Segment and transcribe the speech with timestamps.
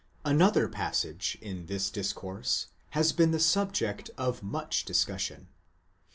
[0.25, 2.65] 9 Another passage in this discourse
[2.97, 5.47] has been the subject of much discussion.